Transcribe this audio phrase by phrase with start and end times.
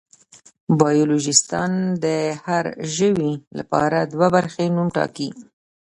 [0.79, 1.71] بایولوژېسټان
[2.03, 2.05] د
[2.45, 2.65] هر
[2.95, 5.29] ژوي لپاره دوه برخې نوم ټاکي.